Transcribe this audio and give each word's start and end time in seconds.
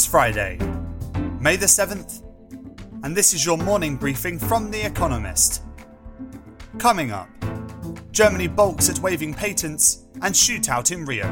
It's 0.00 0.06
Friday, 0.06 0.56
May 1.40 1.56
the 1.56 1.66
7th, 1.66 2.22
and 3.02 3.14
this 3.14 3.34
is 3.34 3.44
your 3.44 3.58
morning 3.58 3.96
briefing 3.96 4.38
from 4.38 4.70
The 4.70 4.86
Economist. 4.86 5.62
Coming 6.78 7.10
up, 7.10 7.28
Germany 8.10 8.48
balks 8.48 8.88
at 8.88 8.98
waiving 9.00 9.34
patents 9.34 10.06
and 10.22 10.34
shootout 10.34 10.90
in 10.90 11.04
Rio. 11.04 11.28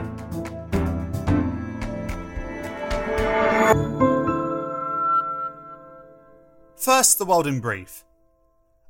First, 6.77 7.19
the 7.19 7.25
world 7.25 7.47
in 7.47 7.61
brief. 7.61 8.05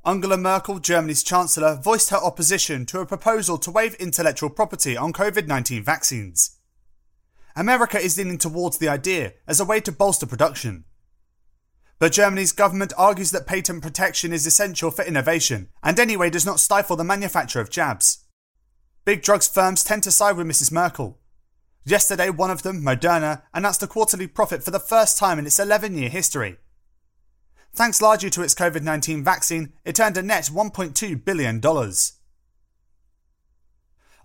Angela 0.05 0.35
Merkel, 0.35 0.79
Germany's 0.79 1.23
Chancellor, 1.23 1.79
voiced 1.81 2.09
her 2.09 2.17
opposition 2.17 2.85
to 2.87 2.99
a 2.99 3.05
proposal 3.05 3.57
to 3.57 3.71
waive 3.71 3.95
intellectual 3.95 4.49
property 4.49 4.97
on 4.97 5.13
COVID 5.13 5.47
19 5.47 5.81
vaccines. 5.85 6.58
America 7.55 7.99
is 7.99 8.17
leaning 8.17 8.37
towards 8.37 8.77
the 8.77 8.89
idea 8.89 9.33
as 9.47 9.59
a 9.59 9.65
way 9.65 9.79
to 9.81 9.91
bolster 9.91 10.25
production. 10.25 10.85
But 11.99 12.13
Germany's 12.13 12.53
government 12.53 12.93
argues 12.97 13.31
that 13.31 13.45
patent 13.45 13.83
protection 13.83 14.31
is 14.31 14.47
essential 14.47 14.89
for 14.89 15.03
innovation 15.03 15.67
and 15.83 15.99
anyway 15.99 16.29
does 16.29 16.45
not 16.45 16.61
stifle 16.61 16.95
the 16.95 17.03
manufacture 17.03 17.59
of 17.59 17.69
jabs. 17.69 18.25
Big 19.03 19.21
drugs 19.21 19.47
firms 19.47 19.83
tend 19.83 20.03
to 20.03 20.11
side 20.11 20.37
with 20.37 20.47
Mrs. 20.47 20.71
Merkel. 20.71 21.19
Yesterday, 21.83 22.29
one 22.29 22.51
of 22.51 22.63
them, 22.63 22.81
Moderna, 22.81 23.41
announced 23.53 23.83
a 23.83 23.87
quarterly 23.87 24.27
profit 24.27 24.63
for 24.63 24.71
the 24.71 24.79
first 24.79 25.17
time 25.17 25.39
in 25.39 25.45
its 25.45 25.59
11 25.59 25.97
year 25.97 26.09
history. 26.09 26.57
Thanks 27.73 28.01
largely 28.01 28.29
to 28.31 28.43
its 28.43 28.55
COVID 28.55 28.83
19 28.83 29.23
vaccine, 29.23 29.73
it 29.83 29.99
earned 29.99 30.17
a 30.17 30.21
net 30.21 30.45
$1.2 30.53 31.25
billion. 31.25 31.61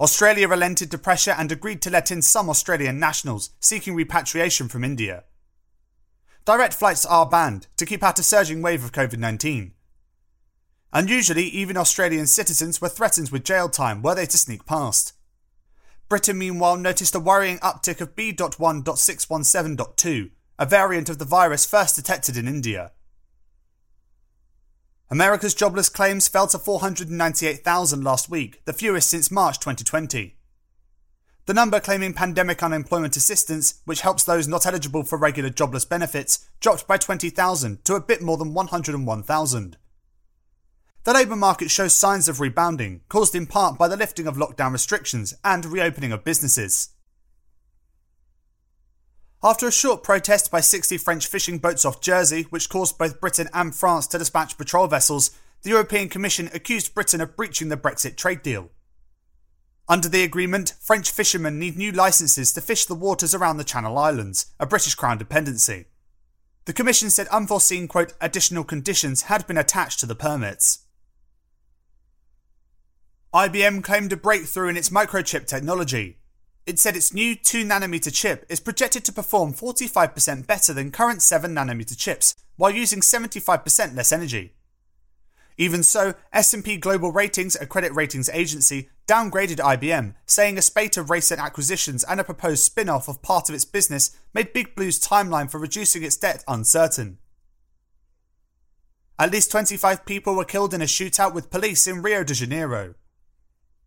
Australia 0.01 0.49
relented 0.49 0.91
to 0.91 0.99
pressure 0.99 1.35
and 1.37 1.53
agreed 1.53 1.81
to 1.83 1.91
let 1.91 2.11
in 2.11 2.21
some 2.21 2.51
Australian 2.51 2.99
nationals 2.99 3.51
seeking 3.61 3.95
repatriation 3.95 4.69
from 4.69 4.83
India. 4.83 5.25
Direct 6.45 6.75
flights 6.75 7.07
are 7.07 7.27
banned 7.27 7.69
to 7.77 7.87
keep 7.87 8.03
out 8.03 8.19
a 8.19 8.23
surging 8.23 8.61
wave 8.61 8.85
of 8.85 8.93
COVID 8.93 9.19
19. 9.19 9.73
Unusually, 10.93 11.45
even 11.45 11.77
Australian 11.77 12.27
citizens 12.27 12.81
were 12.81 12.89
threatened 12.89 13.31
with 13.31 13.45
jail 13.45 13.69
time 13.69 14.03
were 14.03 14.15
they 14.15 14.27
to 14.27 14.39
sneak 14.39 14.67
past. 14.67 15.13
Britain, 16.09 16.39
meanwhile, 16.39 16.77
noticed 16.77 17.15
a 17.15 17.21
worrying 17.21 17.59
uptick 17.59 18.01
of 18.01 18.15
B.1.617.2, 18.15 20.31
a 20.59 20.67
variant 20.67 21.09
of 21.09 21.19
the 21.19 21.25
virus 21.25 21.67
first 21.67 21.97
detected 21.97 22.37
in 22.37 22.47
India. 22.47 22.93
America's 25.11 25.55
jobless 25.55 25.91
claims 25.91 26.29
fell 26.29 26.47
to 26.47 26.59
498,000 26.59 28.03
last 28.03 28.31
week, 28.31 28.65
the 28.65 28.73
fewest 28.73 29.11
since 29.11 29.31
March 29.31 29.59
2020. 29.59 30.37
The 31.47 31.55
number 31.55 31.79
claiming 31.79 32.15
pandemic 32.15 32.63
unemployment 32.63 33.15
assistance, 33.19 33.83
which 33.85 34.01
helps 34.01 34.25
those 34.25 34.49
not 34.49 34.65
eligible 34.65 35.03
for 35.03 35.19
regular 35.19 35.51
jobless 35.51 35.85
benefits, 35.85 36.49
dropped 36.59 36.87
by 36.87 36.97
20,000 36.97 37.85
to 37.85 37.95
a 37.95 38.01
bit 38.01 38.23
more 38.23 38.39
than 38.39 38.55
101,000. 38.55 39.77
The 41.05 41.13
labour 41.13 41.37
market 41.37 41.71
shows 41.71 41.93
signs 41.93 42.31
of 42.31 42.41
rebounding, 42.41 43.03
caused 43.11 43.35
in 43.35 43.47
part 43.47 43.77
by 43.77 43.89
the 43.89 43.97
lifting 43.97 44.27
of 44.27 44.37
lockdown 44.37 44.73
restrictions 44.73 45.35
and 45.45 45.67
reopening 45.67 46.13
of 46.13 46.25
businesses. 46.25 46.94
After 49.47 49.69
a 49.69 49.73
short 49.73 50.03
protest 50.03 50.51
by 50.51 50.61
60 50.61 50.97
French 50.97 51.27
fishing 51.27 51.59
boats 51.59 51.85
off 51.85 52.01
Jersey, 52.01 52.45
which 52.45 52.71
caused 52.71 52.97
both 52.97 53.21
Britain 53.21 53.51
and 53.53 53.75
France 53.75 54.07
to 54.07 54.17
dispatch 54.17 54.57
patrol 54.57 54.87
vessels, 54.87 55.33
the 55.61 55.69
European 55.69 56.09
Commission 56.09 56.49
accused 56.55 56.95
Britain 56.95 57.21
of 57.21 57.37
breaching 57.37 57.69
the 57.69 57.77
Brexit 57.77 58.17
trade 58.17 58.41
deal. 58.43 58.71
Under 59.87 60.09
the 60.09 60.23
agreement, 60.23 60.73
French 60.81 61.11
fishermen 61.11 61.59
need 61.59 61.77
new 61.77 61.93
licences 61.93 62.55
to 62.55 62.63
fish 62.63 62.87
the 62.87 62.95
waters 62.95 63.35
around 63.35 63.59
the 63.59 63.65
Channel 63.65 63.99
Islands, 63.99 64.47
a 64.59 64.65
British 64.65 64.95
Crown 64.95 65.19
dependency. 65.19 65.89
The 66.65 66.73
Commission 66.73 67.11
said 67.11 67.29
unforeseen, 67.29 67.87
quote, 67.87 68.15
additional 68.23 68.65
conditions 68.65 69.23
had 69.23 69.47
been 69.47 69.59
attached 69.59 70.01
to 70.01 70.07
the 70.07 70.15
permits. 70.15 70.87
IBM 73.35 73.85
claimed 73.85 74.15
a 74.15 74.17
breakthrough 74.17 74.69
in 74.69 74.79
its 74.79 74.89
microchip 74.89 75.47
technology, 75.47 76.17
it 76.67 76.79
said 76.79 76.97
its 76.97 77.13
new 77.13 77.37
2nm 77.37 78.13
chip 78.13 78.47
is 78.49 78.61
projected 78.61 79.05
to 79.05 79.13
perform 79.13 79.53
45% 79.53 80.47
better 80.47 80.73
than 80.73 80.91
current 80.91 81.21
7nm 81.21 81.97
chips 81.97 82.35
while 82.57 82.71
using 82.71 83.01
75% 83.01 83.97
less 83.97 84.13
energy. 84.13 84.55
Even 85.57 85.83
so, 85.83 86.15
S&P 86.33 86.79
Global 86.79 87.13
Ratings, 87.13 87.55
a 87.55 87.67
credit 87.67 87.95
ratings 87.95 88.29
agency, 88.31 88.89
downgraded 89.07 89.57
IBM, 89.57 90.15
saying 90.27 90.59
a 90.59 90.63
spate 90.63 90.97
of 90.97 91.11
recent 91.11 91.41
acquisitions 91.41 92.03
and 92.03 92.19
a 92.19 92.25
proposed 92.25 92.65
spin-off 92.65 93.09
of 93.09 93.23
part 93.23 93.49
of 93.49 93.55
its 93.55 93.65
business 93.65 94.17
made 94.33 94.53
Big 94.53 94.75
Blue's 94.75 94.99
timeline 94.99 95.49
for 95.49 95.59
reducing 95.59 96.03
its 96.03 96.17
debt 96.17 96.43
uncertain. 96.49 97.19
At 99.17 99.31
least 99.31 99.53
25 99.53 100.05
people 100.05 100.35
were 100.35 100.45
killed 100.45 100.75
in 100.75 100.83
a 100.83 100.87
shootout 100.87 101.35
with 101.35 101.51
police 101.51 101.87
in 101.87 102.03
Rio 102.03 102.25
de 102.25 102.35
Janeiro. 102.35 102.95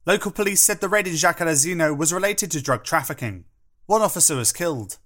Local 0.07 0.31
police 0.31 0.61
said 0.61 0.79
the 0.79 0.87
raid 0.87 1.05
in 1.05 1.15
Jacarezinho 1.15 1.95
was 1.95 2.13
related 2.13 2.49
to 2.51 2.61
drug 2.61 2.85
trafficking. 2.85 3.43
One 3.87 4.01
officer 4.01 4.37
was 4.37 4.53
killed. 4.53 4.99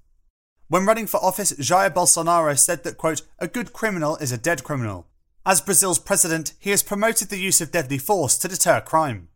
When 0.68 0.86
running 0.86 1.08
for 1.08 1.18
office, 1.26 1.52
Jair 1.54 1.92
Bolsonaro 1.92 2.58
said 2.58 2.84
that, 2.84 3.00
quote, 3.00 3.24
a 3.40 3.48
good 3.48 3.74
criminal 3.74 4.16
is 4.18 4.32
a 4.32 4.38
dead 4.38 4.64
criminal. 4.64 5.08
As 5.44 5.60
Brazil's 5.60 5.98
president, 5.98 6.54
he 6.60 6.70
has 6.70 6.84
promoted 6.84 7.30
the 7.30 7.40
use 7.40 7.62
of 7.62 7.72
deadly 7.72 7.98
force 7.98 8.38
to 8.38 8.48
deter 8.48 8.80
crime. 8.80 9.30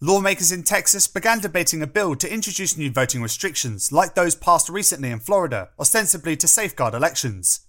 Lawmakers 0.00 0.50
in 0.50 0.64
Texas 0.64 1.06
began 1.06 1.38
debating 1.38 1.82
a 1.82 1.86
bill 1.86 2.16
to 2.16 2.32
introduce 2.32 2.76
new 2.76 2.90
voting 2.90 3.22
restrictions, 3.22 3.92
like 3.92 4.16
those 4.16 4.34
passed 4.34 4.68
recently 4.68 5.12
in 5.12 5.20
Florida, 5.20 5.68
ostensibly 5.78 6.34
to 6.34 6.48
safeguard 6.48 6.94
elections. 6.94 7.60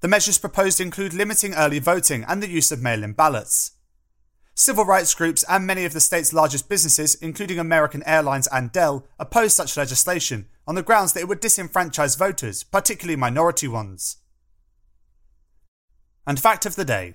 The 0.00 0.08
measures 0.08 0.38
proposed 0.38 0.80
include 0.80 1.12
limiting 1.12 1.52
early 1.52 1.78
voting 1.78 2.24
and 2.26 2.42
the 2.42 2.48
use 2.48 2.72
of 2.72 2.80
mail 2.80 3.04
in 3.04 3.12
ballots. 3.12 3.72
Civil 4.58 4.86
rights 4.86 5.14
groups 5.14 5.44
and 5.48 5.64
many 5.64 5.84
of 5.84 5.92
the 5.92 6.00
state's 6.00 6.32
largest 6.32 6.68
businesses, 6.68 7.14
including 7.14 7.60
American 7.60 8.02
Airlines 8.02 8.48
and 8.48 8.72
Dell, 8.72 9.06
oppose 9.16 9.54
such 9.54 9.76
legislation 9.76 10.48
on 10.66 10.74
the 10.74 10.82
grounds 10.82 11.12
that 11.12 11.20
it 11.20 11.28
would 11.28 11.40
disenfranchise 11.40 12.18
voters, 12.18 12.64
particularly 12.64 13.14
minority 13.14 13.68
ones. 13.68 14.16
And 16.26 16.40
fact 16.40 16.66
of 16.66 16.74
the 16.74 16.84
day 16.84 17.14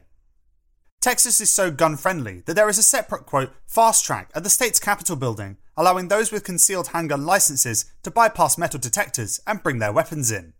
Texas 1.01 1.41
is 1.41 1.51
so 1.51 1.69
gun 1.69 1.97
friendly 1.97 2.43
that 2.45 2.53
there 2.53 2.69
is 2.69 2.77
a 2.77 2.83
separate, 2.83 3.25
quote, 3.25 3.51
fast 3.67 4.05
track 4.05 4.31
at 4.33 4.45
the 4.45 4.49
state's 4.49 4.79
Capitol 4.79 5.17
building, 5.17 5.57
allowing 5.75 6.07
those 6.07 6.31
with 6.31 6.45
concealed 6.45 6.87
handgun 6.87 7.25
licenses 7.25 7.91
to 8.03 8.09
bypass 8.09 8.57
metal 8.57 8.79
detectors 8.79 9.41
and 9.45 9.61
bring 9.61 9.79
their 9.79 9.91
weapons 9.91 10.31
in. 10.31 10.53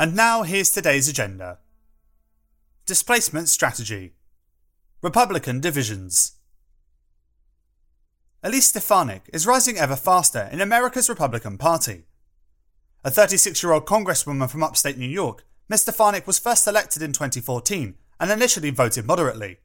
And 0.00 0.16
now 0.16 0.44
here's 0.44 0.70
today's 0.70 1.10
agenda 1.10 1.58
Displacement 2.86 3.50
Strategy 3.50 4.14
Republican 5.02 5.60
Divisions. 5.60 6.38
Elise 8.42 8.68
Stefanik 8.68 9.28
is 9.30 9.46
rising 9.46 9.76
ever 9.76 9.96
faster 9.96 10.48
in 10.50 10.62
America's 10.62 11.10
Republican 11.10 11.58
Party. 11.58 12.04
A 13.04 13.10
36 13.10 13.62
year 13.62 13.72
old 13.72 13.84
congresswoman 13.84 14.48
from 14.48 14.62
upstate 14.62 14.96
New 14.96 15.04
York, 15.04 15.44
Ms. 15.68 15.82
Stefanik 15.82 16.26
was 16.26 16.38
first 16.38 16.66
elected 16.66 17.02
in 17.02 17.12
2014 17.12 17.94
and 18.18 18.30
initially 18.30 18.70
voted 18.70 19.04
moderately. 19.04 19.58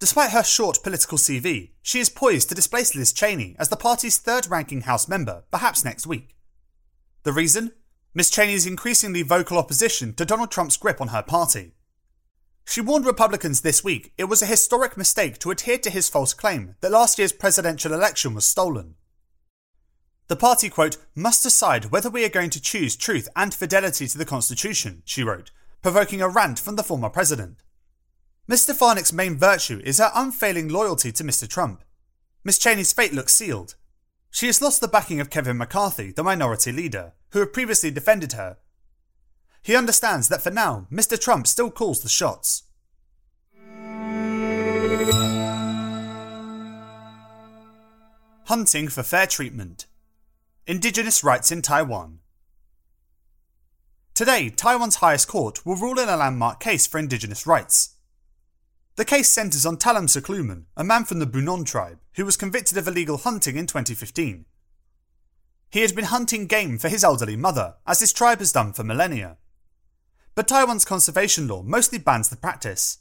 Despite 0.00 0.32
her 0.32 0.42
short 0.42 0.82
political 0.82 1.16
CV, 1.16 1.70
she 1.80 2.00
is 2.00 2.10
poised 2.10 2.48
to 2.48 2.56
displace 2.56 2.96
Liz 2.96 3.12
Cheney 3.12 3.54
as 3.60 3.68
the 3.68 3.76
party's 3.76 4.18
third 4.18 4.48
ranking 4.50 4.80
House 4.80 5.06
member, 5.06 5.44
perhaps 5.52 5.84
next 5.84 6.08
week. 6.08 6.34
The 7.22 7.32
reason? 7.32 7.70
Miss 8.14 8.30
Cheney's 8.30 8.66
increasingly 8.66 9.22
vocal 9.22 9.56
opposition 9.56 10.12
to 10.14 10.26
Donald 10.26 10.50
Trump's 10.50 10.76
grip 10.76 11.00
on 11.00 11.08
her 11.08 11.22
party. 11.22 11.72
She 12.66 12.82
warned 12.82 13.06
Republicans 13.06 13.62
this 13.62 13.82
week 13.82 14.12
it 14.18 14.24
was 14.24 14.42
a 14.42 14.46
historic 14.46 14.98
mistake 14.98 15.38
to 15.38 15.50
adhere 15.50 15.78
to 15.78 15.90
his 15.90 16.10
false 16.10 16.34
claim 16.34 16.76
that 16.82 16.92
last 16.92 17.18
year's 17.18 17.32
presidential 17.32 17.94
election 17.94 18.34
was 18.34 18.44
stolen. 18.44 18.96
The 20.28 20.36
party, 20.36 20.68
quote, 20.68 20.98
must 21.14 21.42
decide 21.42 21.86
whether 21.86 22.10
we 22.10 22.24
are 22.24 22.30
going 22.30 22.50
to 22.50 22.60
choose 22.60 22.96
truth 22.96 23.28
and 23.34 23.52
fidelity 23.52 24.06
to 24.06 24.18
the 24.18 24.26
Constitution, 24.26 25.02
she 25.06 25.24
wrote, 25.24 25.50
provoking 25.80 26.20
a 26.20 26.28
rant 26.28 26.58
from 26.58 26.76
the 26.76 26.82
former 26.82 27.08
president. 27.08 27.62
Ms. 28.46 28.62
Stefanik's 28.62 29.12
main 29.12 29.38
virtue 29.38 29.80
is 29.84 29.98
her 29.98 30.10
unfailing 30.14 30.68
loyalty 30.68 31.12
to 31.12 31.24
Mr. 31.24 31.48
Trump. 31.48 31.82
Miss 32.44 32.58
Cheney's 32.58 32.92
fate 32.92 33.12
looks 33.14 33.34
sealed, 33.34 33.74
she 34.32 34.46
has 34.46 34.62
lost 34.62 34.80
the 34.80 34.88
backing 34.88 35.20
of 35.20 35.28
Kevin 35.28 35.58
McCarthy, 35.58 36.10
the 36.10 36.24
minority 36.24 36.72
leader, 36.72 37.12
who 37.32 37.40
had 37.40 37.52
previously 37.52 37.90
defended 37.90 38.32
her. 38.32 38.56
He 39.62 39.76
understands 39.76 40.28
that 40.28 40.42
for 40.42 40.50
now, 40.50 40.86
Mr. 40.90 41.20
Trump 41.20 41.46
still 41.46 41.70
calls 41.70 42.00
the 42.00 42.08
shots. 42.08 42.62
Hunting 48.46 48.88
for 48.88 49.02
fair 49.02 49.26
treatment. 49.26 49.86
Indigenous 50.66 51.22
rights 51.22 51.52
in 51.52 51.60
Taiwan. 51.60 52.20
Today, 54.14 54.48
Taiwan's 54.48 54.96
highest 54.96 55.28
court 55.28 55.64
will 55.66 55.76
rule 55.76 55.98
in 55.98 56.08
a 56.08 56.16
landmark 56.16 56.58
case 56.58 56.86
for 56.86 56.98
Indigenous 56.98 57.46
rights. 57.46 57.96
The 58.96 59.04
case 59.06 59.30
centres 59.30 59.64
on 59.64 59.78
Talum 59.78 60.06
Suqluman, 60.06 60.64
a 60.76 60.84
man 60.84 61.04
from 61.04 61.18
the 61.18 61.26
Bunun 61.26 61.64
tribe, 61.64 61.98
who 62.16 62.26
was 62.26 62.36
convicted 62.36 62.76
of 62.76 62.86
illegal 62.86 63.16
hunting 63.16 63.56
in 63.56 63.66
2015. 63.66 64.44
He 65.70 65.80
had 65.80 65.94
been 65.94 66.04
hunting 66.04 66.46
game 66.46 66.76
for 66.76 66.90
his 66.90 67.02
elderly 67.02 67.36
mother, 67.36 67.76
as 67.86 68.00
his 68.00 68.12
tribe 68.12 68.40
has 68.40 68.52
done 68.52 68.74
for 68.74 68.84
millennia. 68.84 69.38
But 70.34 70.46
Taiwan's 70.46 70.84
conservation 70.84 71.48
law 71.48 71.62
mostly 71.62 71.98
bans 71.98 72.28
the 72.28 72.36
practice. 72.36 72.98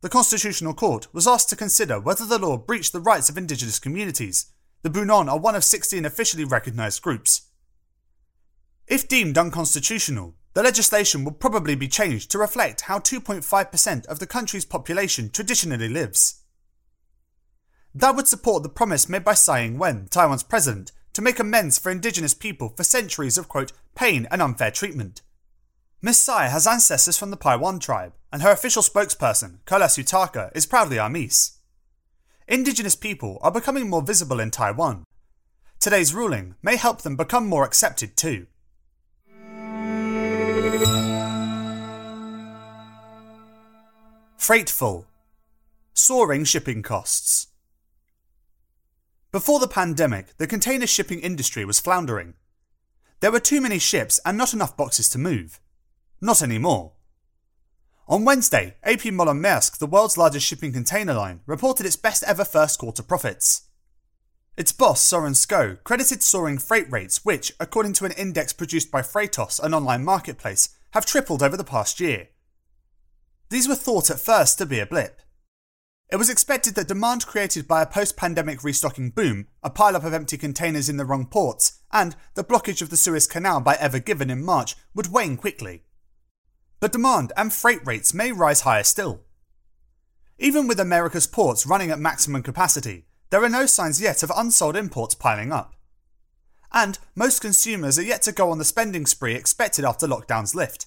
The 0.00 0.08
Constitutional 0.08 0.72
Court 0.72 1.12
was 1.12 1.28
asked 1.28 1.50
to 1.50 1.56
consider 1.56 2.00
whether 2.00 2.24
the 2.24 2.38
law 2.38 2.56
breached 2.56 2.94
the 2.94 3.00
rights 3.00 3.28
of 3.28 3.36
indigenous 3.36 3.78
communities. 3.78 4.46
The 4.80 4.90
Bunun 4.90 5.28
are 5.28 5.38
one 5.38 5.54
of 5.54 5.64
16 5.64 6.06
officially 6.06 6.44
recognised 6.44 7.02
groups. 7.02 7.42
If 8.86 9.06
deemed 9.06 9.36
unconstitutional, 9.36 10.34
the 10.54 10.62
legislation 10.62 11.24
will 11.24 11.32
probably 11.32 11.74
be 11.74 11.88
changed 11.88 12.30
to 12.30 12.38
reflect 12.38 12.82
how 12.82 12.98
2.5% 12.98 14.06
of 14.06 14.18
the 14.18 14.26
country's 14.26 14.64
population 14.64 15.30
traditionally 15.30 15.88
lives. 15.88 16.42
That 17.94 18.16
would 18.16 18.28
support 18.28 18.62
the 18.62 18.68
promise 18.68 19.08
made 19.08 19.24
by 19.24 19.34
Tsai 19.34 19.64
Ing-wen, 19.64 20.08
Taiwan's 20.10 20.42
president, 20.42 20.92
to 21.12 21.22
make 21.22 21.40
amends 21.40 21.78
for 21.78 21.90
indigenous 21.90 22.34
people 22.34 22.68
for 22.76 22.84
centuries 22.84 23.38
of 23.38 23.48
quote, 23.48 23.72
pain 23.94 24.26
and 24.30 24.40
unfair 24.40 24.70
treatment. 24.70 25.22
Miss 26.00 26.18
Tsai 26.18 26.46
has 26.46 26.66
ancestors 26.66 27.16
from 27.16 27.30
the 27.30 27.36
Paiwan 27.36 27.80
tribe, 27.80 28.12
and 28.32 28.42
her 28.42 28.52
official 28.52 28.82
spokesperson, 28.82 29.58
Kolas 29.66 29.98
Yotaka, 29.98 30.54
is 30.54 30.66
proudly 30.66 30.98
Amis. 30.98 31.58
Indigenous 32.46 32.94
people 32.94 33.38
are 33.42 33.50
becoming 33.50 33.90
more 33.90 34.02
visible 34.02 34.38
in 34.38 34.50
Taiwan. 34.50 35.04
Today's 35.80 36.14
ruling 36.14 36.54
may 36.62 36.76
help 36.76 37.02
them 37.02 37.16
become 37.16 37.46
more 37.46 37.64
accepted 37.64 38.16
too. 38.16 38.46
Freightful. 44.38 45.04
Soaring 45.94 46.44
shipping 46.44 46.80
costs. 46.80 47.48
Before 49.32 49.58
the 49.58 49.66
pandemic, 49.66 50.36
the 50.38 50.46
container 50.46 50.86
shipping 50.86 51.18
industry 51.20 51.64
was 51.64 51.80
floundering. 51.80 52.34
There 53.18 53.32
were 53.32 53.40
too 53.40 53.60
many 53.60 53.80
ships 53.80 54.20
and 54.24 54.38
not 54.38 54.54
enough 54.54 54.76
boxes 54.76 55.08
to 55.10 55.18
move. 55.18 55.60
Not 56.20 56.40
anymore. 56.40 56.92
On 58.06 58.24
Wednesday, 58.24 58.76
AP 58.84 59.06
Moller 59.06 59.34
Maersk, 59.34 59.78
the 59.78 59.88
world's 59.88 60.16
largest 60.16 60.46
shipping 60.46 60.72
container 60.72 61.14
line, 61.14 61.40
reported 61.44 61.84
its 61.84 61.96
best 61.96 62.22
ever 62.22 62.44
first 62.44 62.78
quarter 62.78 63.02
profits. 63.02 63.62
Its 64.56 64.72
boss, 64.72 65.02
Soren 65.02 65.32
Skou, 65.32 65.82
credited 65.82 66.22
soaring 66.22 66.58
freight 66.58 66.90
rates, 66.90 67.24
which, 67.24 67.52
according 67.58 67.92
to 67.94 68.04
an 68.04 68.12
index 68.12 68.52
produced 68.52 68.92
by 68.92 69.02
Freightos, 69.02 69.60
an 69.60 69.74
online 69.74 70.04
marketplace, 70.04 70.70
have 70.92 71.04
tripled 71.04 71.42
over 71.42 71.56
the 71.56 71.64
past 71.64 71.98
year. 71.98 72.28
These 73.50 73.68
were 73.68 73.74
thought 73.74 74.10
at 74.10 74.20
first 74.20 74.58
to 74.58 74.66
be 74.66 74.78
a 74.78 74.86
blip. 74.86 75.20
It 76.10 76.16
was 76.16 76.30
expected 76.30 76.74
that 76.74 76.88
demand 76.88 77.26
created 77.26 77.68
by 77.68 77.82
a 77.82 77.86
post 77.86 78.16
pandemic 78.16 78.64
restocking 78.64 79.10
boom, 79.10 79.46
a 79.62 79.70
pileup 79.70 80.04
of 80.04 80.14
empty 80.14 80.38
containers 80.38 80.88
in 80.88 80.96
the 80.96 81.04
wrong 81.04 81.26
ports, 81.26 81.80
and 81.92 82.16
the 82.34 82.44
blockage 82.44 82.80
of 82.80 82.88
the 82.88 82.96
Suez 82.96 83.26
Canal 83.26 83.60
by 83.60 83.74
Ever 83.74 83.98
Given 83.98 84.30
in 84.30 84.42
March 84.42 84.74
would 84.94 85.12
wane 85.12 85.36
quickly. 85.36 85.84
But 86.80 86.92
demand 86.92 87.32
and 87.36 87.52
freight 87.52 87.86
rates 87.86 88.14
may 88.14 88.32
rise 88.32 88.62
higher 88.62 88.84
still. 88.84 89.20
Even 90.38 90.66
with 90.66 90.80
America's 90.80 91.26
ports 91.26 91.66
running 91.66 91.90
at 91.90 91.98
maximum 91.98 92.42
capacity, 92.42 93.06
there 93.30 93.44
are 93.44 93.48
no 93.48 93.66
signs 93.66 94.00
yet 94.00 94.22
of 94.22 94.32
unsold 94.34 94.76
imports 94.76 95.14
piling 95.14 95.52
up. 95.52 95.74
And 96.72 96.98
most 97.14 97.40
consumers 97.40 97.98
are 97.98 98.02
yet 98.02 98.22
to 98.22 98.32
go 98.32 98.50
on 98.50 98.58
the 98.58 98.64
spending 98.64 99.04
spree 99.04 99.34
expected 99.34 99.84
after 99.84 100.06
lockdowns 100.06 100.54
lift. 100.54 100.86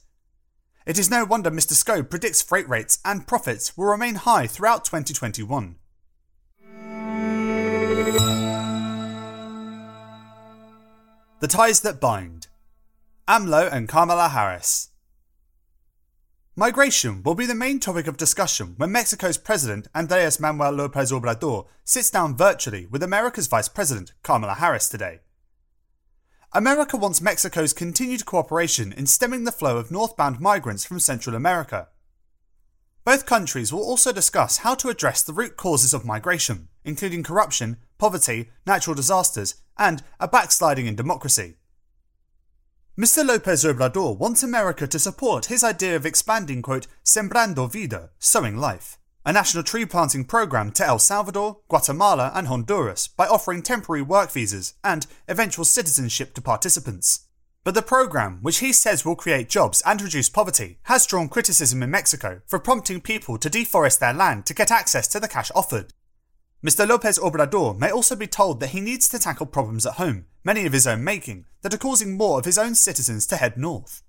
It 0.86 0.98
is 0.98 1.12
no 1.12 1.26
wonder 1.26 1.52
Mr. 1.52 1.74
Skou 1.74 2.10
predicts 2.10 2.42
freight 2.42 2.68
rates 2.68 2.98
and 3.06 3.28
profits 3.28 3.78
will 3.78 3.86
remain 3.86 4.16
high 4.16 4.48
throughout 4.48 4.84
2021. 4.84 5.76
The 11.40 11.48
Ties 11.48 11.82
That 11.82 12.00
Bind 12.00 12.48
AMLO 13.28 13.72
and 13.72 13.88
Kamala 13.88 14.30
Harris. 14.30 14.90
Migration 16.56 17.22
will 17.24 17.36
be 17.36 17.46
the 17.46 17.56
main 17.56 17.80
topic 17.80 18.08
of 18.08 18.18
discussion 18.18 18.74
when 18.78 18.92
Mexico's 18.92 19.38
President 19.38 19.88
Andres 19.96 20.40
Manuel 20.40 20.72
Lopez 20.72 21.12
Obrador 21.12 21.68
sits 21.84 22.10
down 22.10 22.36
virtually 22.36 22.88
with 22.88 23.04
America's 23.04 23.48
Vice 23.48 23.70
President 23.70 24.14
Kamala 24.24 24.56
Harris 24.56 24.90
today. 24.90 25.22
America 26.54 26.98
wants 26.98 27.22
Mexico's 27.22 27.72
continued 27.72 28.26
cooperation 28.26 28.92
in 28.92 29.06
stemming 29.06 29.46
the 29.46 29.54
flow 29.54 29.78
of 29.78 29.90
northbound 29.90 30.42
migrants 30.42 30.84
from 30.84 31.00
Central 31.00 31.34
America. 31.34 31.88
Both 33.06 33.26
countries 33.26 33.72
will 33.72 33.84
also 33.84 34.12
discuss 34.12 34.58
how 34.58 34.76
to 34.76 34.90
address 34.90 35.22
the 35.22 35.32
root 35.32 35.56
causes 35.56 35.94
of 35.94 36.04
migration, 36.04 36.68
including 36.84 37.24
corruption, 37.24 37.78
poverty, 37.98 38.50
natural 38.66 38.96
disasters, 38.96 39.56
and 39.78 40.04
a 40.20 40.28
backsliding 40.28 40.88
in 40.88 40.96
democracy. 40.96 41.56
Mr. 43.00 43.26
Lopez 43.26 43.64
Obrador 43.64 44.18
wants 44.18 44.44
America 44.44 44.86
to 44.88 45.00
support 45.00 45.46
his 45.46 45.64
idea 45.64 45.96
of 45.96 46.06
expanding, 46.06 46.62
quote, 46.62 46.86
Sembrando 47.06 47.72
Vida, 47.72 48.10
sowing 48.20 48.58
life 48.58 48.98
a 49.26 49.32
national 49.32 49.64
tree 49.64 49.86
planting 49.86 50.26
program 50.26 50.72
to 50.72 50.86
El 50.86 50.98
Salvador, 50.98 51.60
Guatemala, 51.68 52.32
and 52.34 52.48
Honduras 52.48 53.08
by 53.08 53.28
offering 53.28 53.62
temporary 53.62 54.02
work 54.02 54.32
visas 54.32 54.74
and 54.84 55.06
eventual 55.28 55.66
citizenship 55.66 56.34
to 56.34 56.42
participants. 56.42 57.28
But 57.64 57.76
the 57.76 57.84
program, 57.84 58.40
which 58.42 58.58
he 58.58 58.74
says 58.74 59.06
will 59.06 59.16
create 59.16 59.48
jobs 59.48 59.84
and 59.86 60.02
reduce 60.02 60.30
poverty, 60.30 60.80
has 60.84 61.06
drawn 61.06 61.30
criticism 61.30 61.84
in 61.84 61.92
Mexico 61.92 62.42
for 62.48 62.58
prompting 62.58 63.02
people 63.02 63.38
to 63.38 63.50
deforest 63.50 64.00
their 64.00 64.14
land 64.14 64.48
to 64.48 64.56
get 64.56 64.72
access 64.72 65.08
to 65.10 65.20
the 65.20 65.28
cash 65.28 65.52
offered. 65.54 65.94
Mr. 66.66 66.88
Lopez 66.88 67.20
Obrador 67.20 67.78
may 67.78 67.92
also 67.92 68.16
be 68.16 68.28
told 68.28 68.60
that 68.60 68.70
he 68.70 68.82
needs 68.82 69.08
to 69.10 69.20
tackle 69.20 69.46
problems 69.46 69.86
at 69.86 69.94
home, 69.94 70.26
many 70.44 70.66
of 70.66 70.74
his 70.74 70.88
own 70.88 71.04
making, 71.04 71.46
that 71.62 71.74
are 71.74 71.78
causing 71.78 72.18
more 72.18 72.40
of 72.40 72.46
his 72.46 72.58
own 72.58 72.74
citizens 72.74 73.28
to 73.28 73.36
head 73.36 73.58
north. 73.58 74.02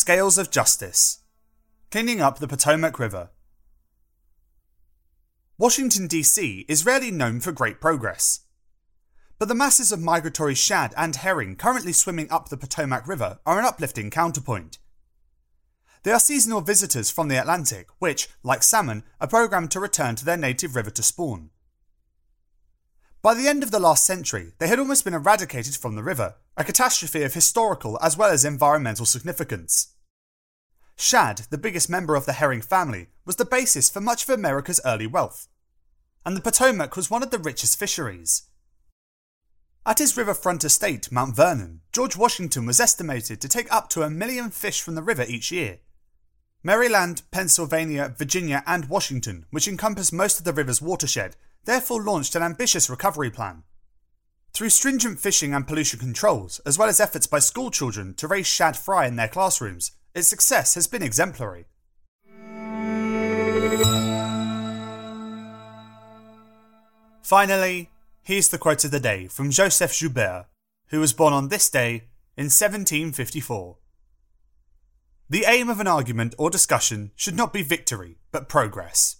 Scales 0.00 0.38
of 0.38 0.50
Justice 0.50 1.18
Cleaning 1.90 2.22
up 2.22 2.38
the 2.38 2.48
Potomac 2.48 2.98
River. 2.98 3.28
Washington, 5.58 6.06
D.C. 6.06 6.64
is 6.70 6.86
rarely 6.86 7.10
known 7.10 7.38
for 7.38 7.52
great 7.52 7.82
progress. 7.82 8.40
But 9.38 9.48
the 9.48 9.54
masses 9.54 9.92
of 9.92 10.00
migratory 10.00 10.54
shad 10.54 10.94
and 10.96 11.16
herring 11.16 11.54
currently 11.54 11.92
swimming 11.92 12.30
up 12.30 12.48
the 12.48 12.56
Potomac 12.56 13.06
River 13.06 13.40
are 13.44 13.58
an 13.58 13.66
uplifting 13.66 14.08
counterpoint. 14.08 14.78
They 16.02 16.12
are 16.12 16.18
seasonal 16.18 16.62
visitors 16.62 17.10
from 17.10 17.28
the 17.28 17.36
Atlantic, 17.38 17.88
which, 17.98 18.30
like 18.42 18.62
salmon, 18.62 19.02
are 19.20 19.28
programmed 19.28 19.70
to 19.72 19.80
return 19.80 20.14
to 20.16 20.24
their 20.24 20.38
native 20.38 20.76
river 20.76 20.90
to 20.92 21.02
spawn. 21.02 21.50
By 23.20 23.34
the 23.34 23.48
end 23.48 23.62
of 23.62 23.70
the 23.70 23.78
last 23.78 24.06
century, 24.06 24.54
they 24.60 24.68
had 24.68 24.78
almost 24.78 25.04
been 25.04 25.12
eradicated 25.12 25.76
from 25.76 25.94
the 25.94 26.02
river, 26.02 26.36
a 26.60 26.64
catastrophe 26.64 27.22
of 27.22 27.32
historical 27.32 27.98
as 28.02 28.18
well 28.18 28.30
as 28.30 28.44
environmental 28.44 29.06
significance. 29.06 29.94
Shad, 30.94 31.46
the 31.48 31.56
biggest 31.56 31.88
member 31.88 32.14
of 32.14 32.26
the 32.26 32.34
herring 32.34 32.60
family, 32.60 33.08
was 33.24 33.36
the 33.36 33.46
basis 33.46 33.88
for 33.88 34.02
much 34.02 34.24
of 34.24 34.28
America's 34.28 34.80
early 34.84 35.06
wealth, 35.06 35.48
and 36.26 36.36
the 36.36 36.42
Potomac 36.42 36.96
was 36.96 37.10
one 37.10 37.22
of 37.22 37.30
the 37.30 37.38
richest 37.38 37.78
fisheries. 37.78 38.42
At 39.86 40.00
his 40.00 40.18
riverfront 40.18 40.62
estate, 40.62 41.10
Mount 41.10 41.34
Vernon, 41.34 41.80
George 41.94 42.14
Washington 42.14 42.66
was 42.66 42.78
estimated 42.78 43.40
to 43.40 43.48
take 43.48 43.72
up 43.72 43.88
to 43.88 44.02
a 44.02 44.10
million 44.10 44.50
fish 44.50 44.82
from 44.82 44.96
the 44.96 45.02
river 45.02 45.24
each 45.26 45.50
year. 45.50 45.78
Maryland, 46.62 47.22
Pennsylvania, 47.30 48.14
Virginia, 48.18 48.62
and 48.66 48.90
Washington, 48.90 49.46
which 49.50 49.66
encompass 49.66 50.12
most 50.12 50.38
of 50.38 50.44
the 50.44 50.52
river's 50.52 50.82
watershed, 50.82 51.36
therefore 51.64 52.02
launched 52.02 52.34
an 52.34 52.42
ambitious 52.42 52.90
recovery 52.90 53.30
plan. 53.30 53.62
Through 54.52 54.70
stringent 54.70 55.20
fishing 55.20 55.54
and 55.54 55.66
pollution 55.66 55.98
controls, 55.98 56.60
as 56.66 56.76
well 56.76 56.88
as 56.88 57.00
efforts 57.00 57.26
by 57.26 57.38
schoolchildren 57.38 58.14
to 58.14 58.26
raise 58.26 58.46
shad 58.46 58.76
fry 58.76 59.06
in 59.06 59.16
their 59.16 59.28
classrooms, 59.28 59.92
its 60.14 60.28
success 60.28 60.74
has 60.74 60.86
been 60.86 61.02
exemplary. 61.02 61.66
Finally, 67.22 67.90
here's 68.22 68.48
the 68.48 68.58
quote 68.58 68.84
of 68.84 68.90
the 68.90 68.98
day 68.98 69.28
from 69.28 69.52
Joseph 69.52 69.94
Joubert, 69.94 70.46
who 70.88 70.98
was 70.98 71.12
born 71.12 71.32
on 71.32 71.48
this 71.48 71.70
day 71.70 72.08
in 72.36 72.46
1754. 72.46 73.76
The 75.28 75.44
aim 75.46 75.70
of 75.70 75.78
an 75.78 75.86
argument 75.86 76.34
or 76.38 76.50
discussion 76.50 77.12
should 77.14 77.36
not 77.36 77.52
be 77.52 77.62
victory, 77.62 78.18
but 78.32 78.48
progress. 78.48 79.19